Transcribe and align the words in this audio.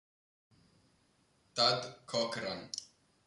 Thad 1.53 2.07
Cochran 2.09 2.73